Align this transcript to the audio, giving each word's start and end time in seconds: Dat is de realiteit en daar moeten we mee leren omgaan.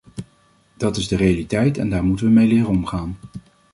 Dat 0.77 0.97
is 0.97 1.07
de 1.07 1.15
realiteit 1.15 1.77
en 1.77 1.89
daar 1.89 2.03
moeten 2.03 2.25
we 2.25 2.31
mee 2.31 2.47
leren 2.47 2.67
omgaan. 2.69 3.17